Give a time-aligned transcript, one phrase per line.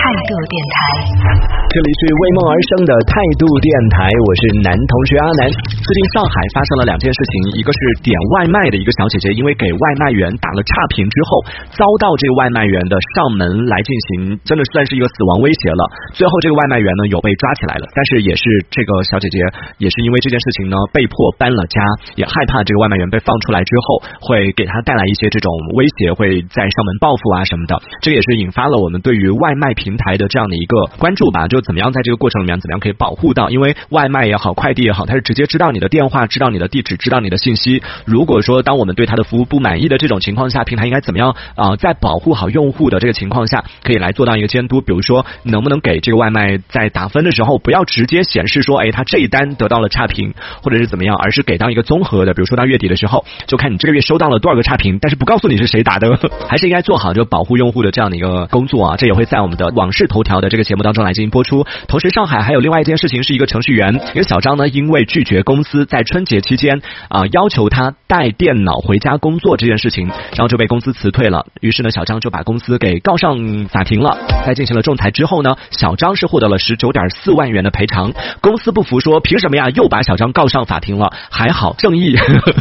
[0.00, 1.59] 泰斗电台。
[1.70, 5.46] 这里是为梦而生的态度电台，我是男同学阿南。
[5.70, 11.30] 最近上海发生了两件事情，一个是点外卖的一个小姐姐，因为给外卖员打了差评之后，
[11.78, 15.86] 遭到这个外卖员的上门来进行，真的算是一个死亡威胁了。
[16.10, 19.38] 最后这个外卖员呢有被抓起来了，但是也是这个小姐姐
[19.78, 21.78] 也是因为这件事情呢被迫搬了家，
[22.18, 25.46] 也害怕这个外卖员被放出来之后会给她带来一些这种
[25.78, 27.78] 威胁，会在上门报复啊什么的。
[28.02, 37.82] 这也是引发了我们对于外卖平台的这样的一个关注吧，就怎么样在这个过程里面怎么样可以保护到，因为外卖也好，快递也好，它是直接知道你的电话，知道你的地址，知道你的信息。
[38.04, 41.76] 如果说当我们对它的服务不满意的这种情况下，平台应该怎么样啊？
[41.76, 56.18] 在保护好用户的这个情况下，可以来做到一个监督，比如说能不能给这个外卖在打分的时候不要直接显示说，哎，他这一单得到了差评，或者是怎么样，而是给到一个综合的，比如说到月底的时候，就看你这个月收到了多少个差评，但是不告诉你是谁打的，
[56.48, 58.96] 还是应该做好就保护用户的这样的一个工作啊。
[58.96, 61.49] 这也会在我们的往事头条的这个节目当中来进行播出。
[61.50, 71.46] 出同时，上海还有另外一件事情，是一个程序员，一个小张呢，因为拒绝公司在春节期间啊要求他带电脑回家工作这件事情，然后就被公司辞退了。
[71.60, 74.16] 于是呢，小张就把公司给告上法庭了。
[74.46, 78.12] 在进行了仲裁之后呢，小张是获得了十九点四万元的赔偿。
[78.40, 79.68] 公司不服，说凭什么呀？
[79.74, 81.12] 又把小张告上法庭了。
[81.30, 82.16] 还好，正义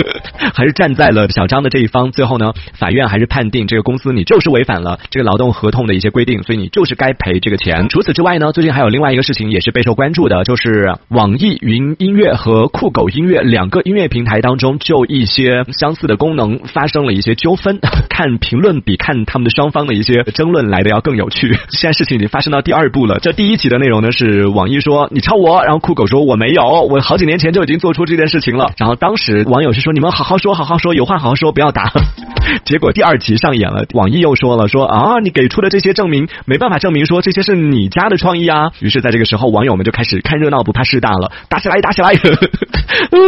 [0.54, 2.12] 还是站在了小张的这一方。
[2.12, 7.88] 最后呢，法院还是判定这个公司你就是违反了这个劳动合同的一些规定，所以你就是该赔这个钱。
[7.88, 17.78] 除此之外呢，最近还有另外一个事情也是备受关注的，就是网易云音乐和酷狗音乐两个音乐平台当中，就一些相似的功能发生了一些纠纷。
[18.14, 21.52] 看评论比看他们的双方的一些争论来的要更有趣。
[21.70, 23.18] 现在事情已经发生到第二步了。
[23.18, 28.70] 这第一集的内容呢是网易说你抄我，然后酷狗说我没有，我好几年前就已经做出这件事情了。
[28.78, 31.90] 然后当时网友是说你们好好说，好好说，有话好好说，不要打。
[32.64, 38.70] 结果第二集上演了，网易又说了说啊，你给出的这些证明没办法证明说这些是你家的创意啊。
[38.78, 42.12] 于是在这个时候，网友们就开始看热闹不怕事大了， 打起来打起来。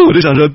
[0.06, 0.48] 我就想说，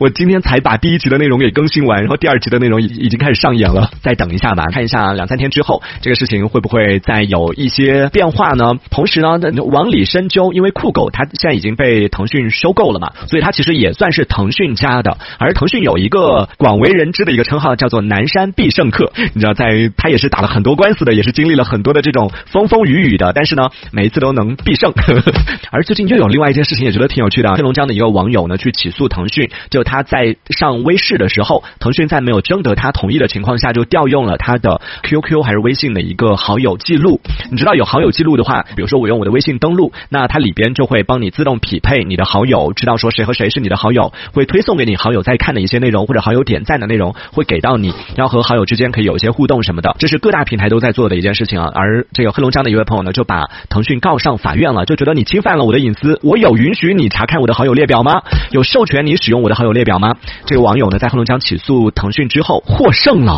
[0.00, 8.74] 我今天才把第一集的内容给更新完，然后第二集的内容已已经开始上演演了， 再等一下吧，看一下两三天之后这个事情会不会再有一些变化呢？
[8.90, 15.18] 同时呢，往里深究，因为酷狗它现在已经被腾讯收购了嘛，所以它其实也算是腾讯家的。
[15.38, 24.92] 而腾讯有一个广为人知的一个称号叫做南山必胜客，你知道，在他也是打了很多官司的，也是经历了很多的这种风风雨雨的，但是呢，每一次都能必胜。
[25.72, 27.54] 而最近又有另外一件事情，也觉得挺有趣的。
[27.54, 37.20] 黑龙江的一个网友呢，去起诉腾讯，就他在上微视的时候，腾讯在没有征得他同意的情况况下，就调用了他的 QQ 还是微信的一个好友记录。
[37.50, 49.96] 你知道有好友记录的话，比如说我用我的微信登录，那它里边就会帮你自动匹配你的好友，知道说谁和谁是你的好友，会推送给你好友在看的一些内容或者好友点赞的内容，会给到你，然后和好友之间可以有一些互动什么的。
[49.98, 51.70] 这是各大平台都在做的一件事情啊。
[51.74, 58.22] 而这个黑龙江的一位朋友呢，就把腾讯告上法院了，就觉得你侵犯了我的隐私，我有允许你查看我的好友列表吗？
[58.50, 60.14] 有授权你使用我的好友列表吗？
[60.44, 63.37] 这个网友呢，在黑龙江起诉腾讯之后获胜了。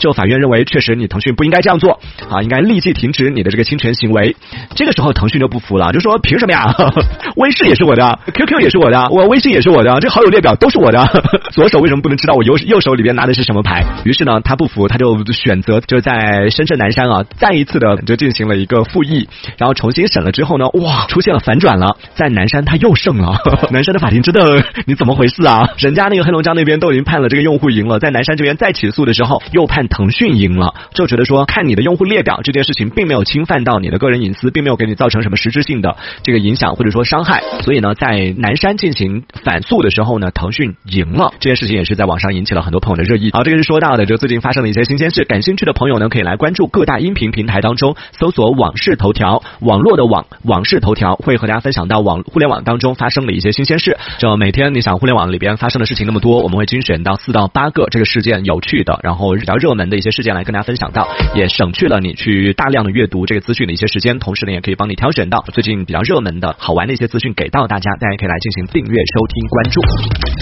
[0.00, 4.34] 就法院认为，确实你腾讯不应该这样做啊，应该立即停止你的这个侵权行为。
[4.74, 6.74] 这个时候，腾讯就不服了，就说凭什么呀？
[7.36, 11.06] 微视也是我的，QQ 也是我的，我微信也是我的，这好友列表都是我的，
[11.52, 13.84] 左手为什么不能知道我右右手里边拿的是什么牌？
[14.04, 19.28] 于是呢，他不服，他就选择就在深圳南山啊，再一次的就进行了一个复议，
[19.58, 23.36] 然后重新审了之后呢，哇，出现了反转了，在南山他又胜了。
[23.70, 25.68] 南山的法庭真的你怎么回事啊？
[25.76, 29.89] 人家那个黑龙江那边都已经判了这个用户赢了，在南山这边再起诉的时候又判。
[29.90, 41.34] 腾讯赢了，就觉得说看你的用户列表这件事情并没有侵犯到你的个人隐私，并没有给你造成什么实质性的这个影响或者说伤害，所以呢，在南山进行反诉的时候呢，腾讯赢了。
[41.40, 43.30] 这件事情也是在网上引起了很多朋友的热议。
[43.32, 45.24] 好，这个是说到的，就最近发生的一些新鲜事。
[45.24, 53.98] 感兴趣的朋友呢，可以来关注各大音频平台当中搜索“往事头条”，网络的网，往事头条会和大家分享到网互联网当中发生的一些新鲜事。
[54.18, 59.79] 就每天你想互联网里边发生的事情那么多，我们会精选到四到八个这个事件有趣的，然后比较热门。
[59.88, 69.80] 的一些事件来跟大家分享到，也省去了你去大量的阅读这个资讯的一些时间，同时呢，也可以帮你挑选到最近比较热门的好玩的一些资讯给到大家，大家可以来进行订阅、收听、关注。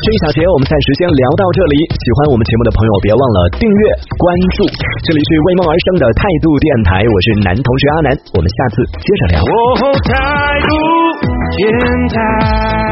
[0.01, 3.83] 这一小节我们暂时先聊到这里，喜欢我们节目的朋友别忘了订阅、
[4.17, 4.25] 关
[4.57, 4.65] 注。
[5.05, 9.45] 这里是为梦而生的态度电台，我是男同学阿南，我们下次接着聊。
[10.09, 10.73] 态度
[11.57, 11.69] 电
[12.09, 12.88] 台。